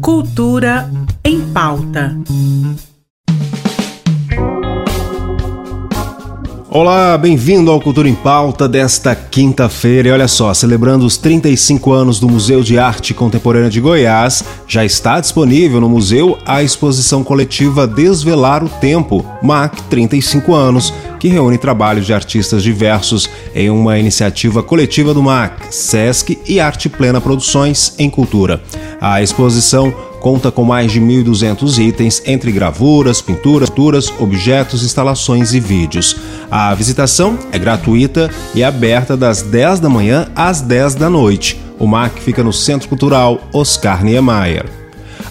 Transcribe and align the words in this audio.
Cultura 0.00 0.90
em 1.24 1.40
pauta. 1.52 2.16
Olá, 6.70 7.16
bem-vindo 7.16 7.70
ao 7.70 7.80
Cultura 7.80 8.10
em 8.10 8.14
Pauta 8.14 8.68
desta 8.68 9.14
quinta-feira. 9.14 10.08
E 10.08 10.12
olha 10.12 10.28
só, 10.28 10.52
celebrando 10.52 11.06
os 11.06 11.16
35 11.16 11.90
anos 11.92 12.20
do 12.20 12.28
Museu 12.28 12.62
de 12.62 12.78
Arte 12.78 13.14
Contemporânea 13.14 13.70
de 13.70 13.80
Goiás, 13.80 14.44
já 14.66 14.84
está 14.84 15.18
disponível 15.18 15.80
no 15.80 15.88
museu 15.88 16.36
a 16.44 16.62
exposição 16.62 17.24
coletiva 17.24 17.86
Desvelar 17.86 18.62
o 18.62 18.68
Tempo, 18.68 19.24
MAC 19.42 19.82
35 19.84 20.54
anos, 20.54 20.92
que 21.18 21.28
reúne 21.28 21.58
trabalhos 21.58 22.06
de 22.06 22.14
artistas 22.14 22.62
diversos 22.62 23.28
em 23.54 23.70
uma 23.70 23.98
iniciativa 23.98 24.62
coletiva 24.62 25.12
do 25.12 25.22
MAC, 25.22 25.74
SESC 25.74 26.38
e 26.46 26.60
Arte 26.60 26.88
Plena 26.88 27.20
Produções 27.20 27.94
em 27.98 28.08
Cultura. 28.08 28.62
A 29.00 29.22
exposição 29.22 29.92
conta 30.20 30.50
com 30.50 30.64
mais 30.64 30.92
de 30.92 31.00
1.200 31.00 31.78
itens, 31.78 32.22
entre 32.26 32.50
gravuras, 32.52 33.22
pinturas, 33.22 33.70
objetos, 34.18 34.82
instalações 34.82 35.54
e 35.54 35.60
vídeos. 35.60 36.16
A 36.50 36.74
visitação 36.74 37.38
é 37.52 37.58
gratuita 37.58 38.30
e 38.54 38.64
aberta 38.64 39.16
das 39.16 39.42
10 39.42 39.80
da 39.80 39.88
manhã 39.88 40.28
às 40.34 40.60
10 40.60 40.96
da 40.96 41.08
noite. 41.08 41.60
O 41.78 41.86
MAC 41.86 42.20
fica 42.20 42.42
no 42.42 42.52
Centro 42.52 42.88
Cultural 42.88 43.40
Oscar 43.52 44.04
Niemeyer. 44.04 44.87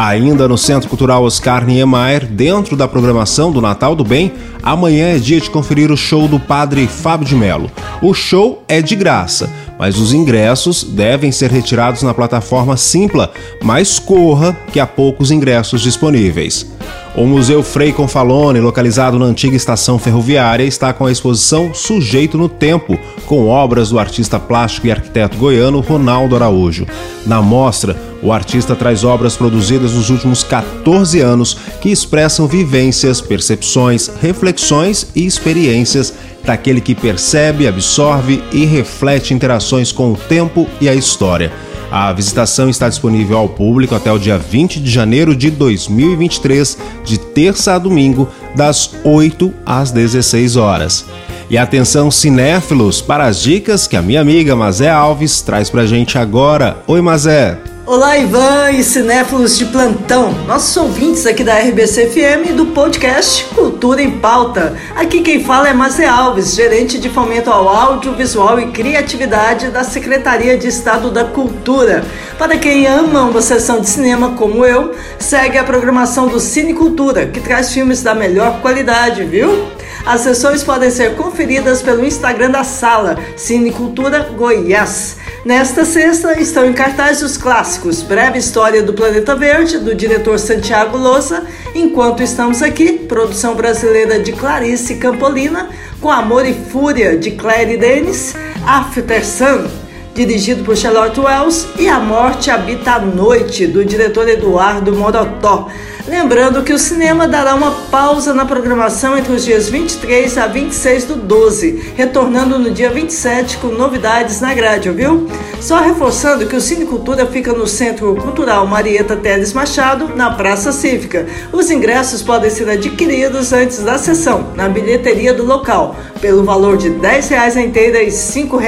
Ainda 0.00 0.46
no 0.46 0.56
Centro 0.56 0.88
Cultural 0.88 1.24
Oscar 1.24 1.66
Niemeyer, 1.66 2.24
dentro 2.24 2.76
da 2.76 2.86
programação 2.86 3.50
do 3.50 3.60
Natal 3.60 3.96
do 3.96 4.04
Bem, 4.04 4.32
amanhã 4.62 5.08
é 5.08 5.18
dia 5.18 5.40
de 5.40 5.50
conferir 5.50 5.90
o 5.90 5.96
show 5.96 6.28
do 6.28 6.38
Padre 6.38 6.86
Fábio 6.86 7.26
de 7.26 7.34
Melo. 7.34 7.68
O 8.00 8.14
show 8.14 8.62
é 8.68 8.80
de 8.80 8.94
graça, 8.94 9.50
mas 9.76 9.98
os 9.98 10.12
ingressos 10.12 10.84
devem 10.84 11.32
ser 11.32 11.50
retirados 11.50 12.04
na 12.04 12.14
plataforma 12.14 12.76
Simpla, 12.76 13.32
mas 13.60 13.98
corra 13.98 14.56
que 14.72 14.78
há 14.78 14.86
poucos 14.86 15.32
ingressos 15.32 15.80
disponíveis. 15.80 16.77
O 17.18 17.26
Museu 17.26 17.64
Frei 17.64 17.92
Confalone, 17.92 18.60
localizado 18.60 19.18
na 19.18 19.24
antiga 19.24 19.56
estação 19.56 19.98
ferroviária, 19.98 20.62
está 20.62 20.92
com 20.92 21.04
a 21.04 21.10
exposição 21.10 21.74
Sujeito 21.74 22.38
no 22.38 22.48
Tempo, 22.48 22.96
com 23.26 23.48
obras 23.48 23.90
do 23.90 23.98
artista 23.98 24.38
plástico 24.38 24.86
e 24.86 24.92
arquiteto 24.92 25.36
goiano 25.36 25.80
Ronaldo 25.80 26.36
Araújo. 26.36 26.86
Na 27.26 27.42
mostra, 27.42 28.00
o 28.22 28.32
artista 28.32 28.76
traz 28.76 29.02
obras 29.02 29.36
produzidas 29.36 29.94
nos 29.94 30.10
últimos 30.10 30.44
14 30.44 31.18
anos 31.18 31.54
que 31.80 31.90
expressam 31.90 32.46
vivências, 32.46 33.20
percepções, 33.20 34.08
reflexões 34.22 35.08
e 35.12 35.26
experiências 35.26 36.14
daquele 36.44 36.80
que 36.80 36.94
percebe, 36.94 37.66
absorve 37.66 38.44
e 38.52 38.64
reflete 38.64 39.34
interações 39.34 39.90
com 39.90 40.12
o 40.12 40.16
tempo 40.16 40.68
e 40.80 40.88
a 40.88 40.94
história. 40.94 41.52
A 41.90 42.12
visitação 42.12 42.68
está 42.68 42.88
disponível 42.88 43.38
ao 43.38 43.48
público 43.48 43.94
até 43.94 44.12
o 44.12 44.18
dia 44.18 44.36
20 44.36 44.78
de 44.78 44.90
janeiro 44.90 45.34
de 45.34 45.50
2023, 45.50 46.76
de 47.02 47.18
terça 47.18 47.74
a 47.74 47.78
domingo, 47.78 48.28
das 48.54 48.90
8 49.04 49.52
às 49.64 49.90
16 49.90 50.56
horas. 50.56 51.06
E 51.48 51.56
atenção 51.56 52.10
cinéfilos 52.10 53.00
para 53.00 53.24
as 53.24 53.40
dicas 53.40 53.86
que 53.86 53.96
a 53.96 54.02
minha 54.02 54.20
amiga 54.20 54.54
Mazé 54.54 54.90
Alves 54.90 55.40
traz 55.40 55.70
pra 55.70 55.86
gente 55.86 56.18
agora. 56.18 56.76
Oi, 56.86 57.00
Mazé! 57.00 57.58
Olá, 57.90 58.18
Ivan 58.18 58.70
e 58.72 58.84
cinéfilos 58.84 59.56
de 59.56 59.64
plantão, 59.64 60.30
nossos 60.46 60.76
ouvintes 60.76 61.24
aqui 61.24 61.42
da 61.42 61.54
RBC 61.58 62.08
FM 62.08 62.50
e 62.50 62.52
do 62.52 62.66
podcast 62.66 63.46
Cultura 63.54 64.02
em 64.02 64.18
Pauta. 64.18 64.76
Aqui 64.94 65.22
quem 65.22 65.42
fala 65.42 65.70
é 65.70 65.72
Mazé 65.72 66.04
Alves, 66.04 66.54
gerente 66.54 66.98
de 66.98 67.08
fomento 67.08 67.50
ao 67.50 67.66
audiovisual 67.66 68.60
e 68.60 68.70
criatividade 68.72 69.70
da 69.70 69.84
Secretaria 69.84 70.58
de 70.58 70.68
Estado 70.68 71.10
da 71.10 71.24
Cultura. 71.24 72.04
Para 72.36 72.58
quem 72.58 72.86
ama 72.86 73.22
uma 73.22 73.40
sessão 73.40 73.80
de 73.80 73.88
cinema 73.88 74.32
como 74.32 74.66
eu, 74.66 74.94
segue 75.18 75.56
a 75.56 75.64
programação 75.64 76.28
do 76.28 76.38
Cine 76.38 76.74
Cultura, 76.74 77.24
que 77.24 77.40
traz 77.40 77.72
filmes 77.72 78.02
da 78.02 78.14
melhor 78.14 78.60
qualidade, 78.60 79.24
viu? 79.24 79.66
As 80.04 80.20
sessões 80.20 80.62
podem 80.62 80.90
ser 80.90 81.16
conferidas 81.16 81.80
pelo 81.80 82.04
Instagram 82.04 82.50
da 82.50 82.64
sala 82.64 83.18
Cine 83.34 83.72
Cultura 83.72 84.28
Goiás. 84.36 85.16
Nesta 85.48 85.82
sexta 85.86 86.38
estão 86.38 86.66
em 86.66 86.74
cartaz 86.74 87.22
os 87.22 87.38
clássicos 87.38 88.02
Breve 88.02 88.38
História 88.38 88.82
do 88.82 88.92
Planeta 88.92 89.34
Verde, 89.34 89.78
do 89.78 89.94
diretor 89.94 90.38
Santiago 90.38 90.98
Louça, 90.98 91.46
Enquanto 91.74 92.22
Estamos 92.22 92.62
Aqui, 92.62 92.98
produção 93.08 93.54
brasileira 93.54 94.18
de 94.20 94.32
Clarice 94.32 94.96
Campolina, 94.96 95.70
com 96.02 96.10
Amor 96.10 96.44
e 96.44 96.52
Fúria, 96.52 97.16
de 97.16 97.30
Claire 97.30 97.78
Denis, 97.78 98.34
After 98.66 99.24
Sun, 99.24 99.70
dirigido 100.14 100.64
por 100.64 100.76
Charlotte 100.76 101.18
Wells, 101.18 101.66
e 101.78 101.88
A 101.88 101.98
Morte 101.98 102.50
Habita 102.50 102.96
a 102.96 102.98
Noite, 102.98 103.66
do 103.66 103.82
diretor 103.86 104.28
Eduardo 104.28 104.94
Morotó. 104.94 105.70
Lembrando 106.08 106.62
que 106.62 106.72
o 106.72 106.78
cinema 106.78 107.28
dará 107.28 107.54
uma 107.54 107.70
pausa 107.90 108.32
na 108.32 108.46
programação 108.46 109.16
entre 109.18 109.30
os 109.30 109.44
dias 109.44 109.68
23 109.68 110.38
a 110.38 110.46
26 110.46 111.04
do 111.04 111.16
12, 111.16 111.92
retornando 111.94 112.58
no 112.58 112.70
dia 112.70 112.88
27 112.88 113.58
com 113.58 113.68
novidades 113.68 114.40
na 114.40 114.54
grade, 114.54 114.88
viu? 114.88 115.28
Só 115.60 115.80
reforçando 115.80 116.46
que 116.46 116.56
o 116.56 116.60
Cine 116.62 116.86
Cultura 116.86 117.26
fica 117.26 117.52
no 117.52 117.66
Centro 117.66 118.16
Cultural 118.16 118.66
Marieta 118.66 119.16
Teles 119.16 119.52
Machado, 119.52 120.16
na 120.16 120.30
Praça 120.30 120.72
Cívica. 120.72 121.26
Os 121.52 121.70
ingressos 121.70 122.22
podem 122.22 122.48
ser 122.48 122.70
adquiridos 122.70 123.52
antes 123.52 123.82
da 123.82 123.98
sessão, 123.98 124.52
na 124.54 124.66
bilheteria 124.66 125.34
do 125.34 125.44
local, 125.44 125.94
pelo 126.22 126.42
valor 126.42 126.78
de 126.78 126.88
R$ 126.88 127.00
10 127.00 127.32
a 127.32 127.60
inteira 127.60 128.00
e 128.00 128.06
R$ 128.06 128.10
5 128.12 128.58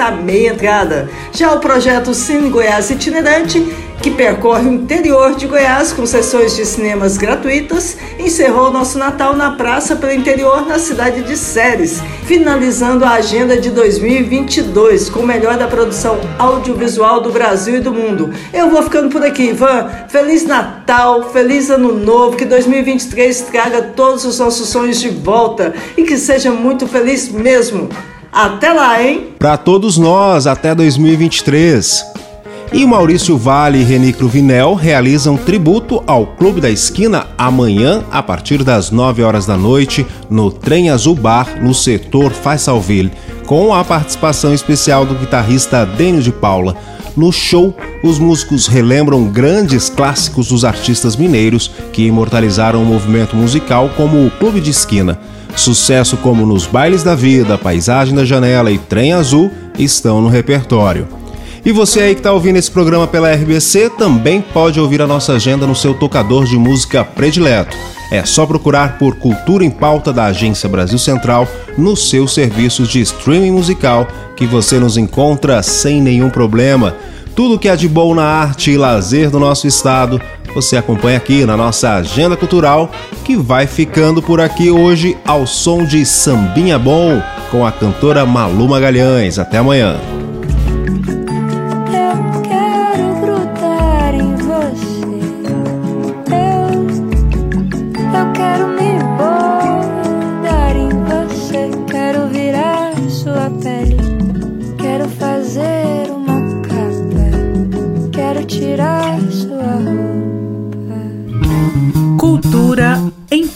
a 0.00 0.10
meia 0.10 0.50
entrada. 0.50 1.08
Já 1.32 1.50
o 1.54 1.60
projeto 1.60 2.12
Cine 2.12 2.50
Goiás 2.50 2.90
Itinerante 2.90 3.89
que 4.02 4.10
percorre 4.10 4.66
o 4.66 4.72
interior 4.72 5.34
de 5.34 5.46
Goiás 5.46 5.92
com 5.92 6.06
sessões 6.06 6.56
de 6.56 6.64
cinemas 6.64 7.18
gratuitas, 7.18 7.98
encerrou 8.18 8.70
nosso 8.70 8.98
Natal 8.98 9.36
na 9.36 9.52
Praça 9.52 9.94
pelo 9.94 10.12
Interior 10.12 10.66
na 10.66 10.78
cidade 10.78 11.22
de 11.22 11.36
Séries, 11.36 12.00
finalizando 12.24 13.04
a 13.04 13.12
agenda 13.12 13.58
de 13.58 13.70
2022 13.70 15.10
com 15.10 15.20
o 15.20 15.26
melhor 15.26 15.58
da 15.58 15.66
produção 15.66 16.18
audiovisual 16.38 17.20
do 17.20 17.30
Brasil 17.30 17.76
e 17.76 17.80
do 17.80 17.92
mundo. 17.92 18.32
Eu 18.54 18.70
vou 18.70 18.82
ficando 18.82 19.10
por 19.10 19.22
aqui, 19.22 19.50
Ivan. 19.50 19.88
Feliz 20.08 20.46
Natal, 20.46 21.30
feliz 21.30 21.68
Ano 21.68 21.92
Novo, 21.92 22.36
que 22.36 22.46
2023 22.46 23.42
traga 23.42 23.82
todos 23.82 24.24
os 24.24 24.38
nossos 24.38 24.68
sonhos 24.68 24.98
de 24.98 25.10
volta 25.10 25.74
e 25.96 26.04
que 26.04 26.16
seja 26.16 26.50
muito 26.50 26.86
feliz 26.86 27.28
mesmo. 27.28 27.90
Até 28.32 28.72
lá, 28.72 29.02
hein? 29.02 29.34
Para 29.38 29.58
todos 29.58 29.98
nós, 29.98 30.46
até 30.46 30.74
2023. 30.74 32.29
E 32.72 32.86
Maurício 32.86 33.36
Vale 33.36 33.78
e 33.78 33.82
Reni 33.82 34.12
Cruvinel 34.12 34.74
realizam 34.74 35.36
tributo 35.36 36.04
ao 36.06 36.24
Clube 36.24 36.60
da 36.60 36.70
Esquina 36.70 37.26
amanhã, 37.36 38.04
a 38.12 38.22
partir 38.22 38.62
das 38.62 38.92
9 38.92 39.24
horas 39.24 39.44
da 39.44 39.56
noite, 39.56 40.06
no 40.30 40.52
Trem 40.52 40.88
Azul 40.88 41.16
Bar, 41.16 41.60
no 41.60 41.74
setor 41.74 42.30
Faisalville, 42.30 43.10
com 43.44 43.74
a 43.74 43.82
participação 43.82 44.54
especial 44.54 45.04
do 45.04 45.16
guitarrista 45.16 45.84
Dênio 45.84 46.22
de 46.22 46.30
Paula. 46.30 46.76
No 47.16 47.32
show, 47.32 47.76
os 48.04 48.20
músicos 48.20 48.68
relembram 48.68 49.24
grandes 49.24 49.88
clássicos 49.88 50.50
dos 50.50 50.64
artistas 50.64 51.16
mineiros 51.16 51.72
que 51.92 52.06
imortalizaram 52.06 52.84
o 52.84 52.86
movimento 52.86 53.34
musical, 53.34 53.90
como 53.96 54.24
o 54.24 54.30
Clube 54.30 54.60
de 54.60 54.70
Esquina. 54.70 55.18
Sucesso 55.56 56.16
como 56.18 56.46
Nos 56.46 56.66
Bailes 56.66 57.02
da 57.02 57.16
Vida, 57.16 57.58
Paisagem 57.58 58.14
da 58.14 58.24
Janela 58.24 58.70
e 58.70 58.78
Trem 58.78 59.12
Azul 59.12 59.50
estão 59.76 60.20
no 60.20 60.28
repertório. 60.28 61.19
E 61.64 61.72
você 61.72 62.00
aí 62.00 62.14
que 62.14 62.20
está 62.20 62.32
ouvindo 62.32 62.56
esse 62.56 62.70
programa 62.70 63.06
pela 63.06 63.32
RBC 63.32 63.90
também 63.90 64.40
pode 64.40 64.80
ouvir 64.80 65.02
a 65.02 65.06
nossa 65.06 65.34
agenda 65.34 65.66
no 65.66 65.74
seu 65.74 65.92
tocador 65.92 66.44
de 66.44 66.56
música 66.56 67.04
predileto. 67.04 67.76
É 68.10 68.24
só 68.24 68.46
procurar 68.46 68.98
por 68.98 69.16
Cultura 69.16 69.64
em 69.64 69.70
Pauta 69.70 70.12
da 70.12 70.24
Agência 70.24 70.68
Brasil 70.68 70.98
Central 70.98 71.46
nos 71.76 72.08
seus 72.08 72.34
serviços 72.34 72.88
de 72.88 73.00
streaming 73.00 73.52
musical 73.52 74.08
que 74.36 74.46
você 74.46 74.80
nos 74.80 74.96
encontra 74.96 75.62
sem 75.62 76.02
nenhum 76.02 76.30
problema. 76.30 76.96
Tudo 77.36 77.58
que 77.58 77.68
há 77.68 77.76
de 77.76 77.88
bom 77.88 78.14
na 78.14 78.24
arte 78.24 78.72
e 78.72 78.76
lazer 78.76 79.30
do 79.30 79.38
nosso 79.38 79.66
estado 79.66 80.20
você 80.54 80.76
acompanha 80.76 81.16
aqui 81.16 81.44
na 81.44 81.56
nossa 81.56 81.94
agenda 81.94 82.36
cultural 82.36 82.90
que 83.24 83.36
vai 83.36 83.66
ficando 83.66 84.20
por 84.20 84.40
aqui 84.40 84.70
hoje 84.70 85.16
ao 85.24 85.46
som 85.46 85.84
de 85.84 86.04
Sambinha 86.04 86.78
Bom 86.78 87.22
com 87.50 87.64
a 87.64 87.70
cantora 87.70 88.26
Malu 88.26 88.68
Magalhães. 88.68 89.38
Até 89.38 89.58
amanhã. 89.58 89.96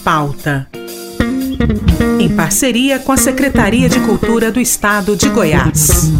Pauta. 0.04 0.68
Em 2.20 2.28
parceria 2.36 2.98
com 2.98 3.10
a 3.10 3.16
Secretaria 3.16 3.88
de 3.88 3.98
Cultura 4.00 4.52
do 4.52 4.60
Estado 4.60 5.16
de 5.16 5.30
Goiás. 5.30 6.12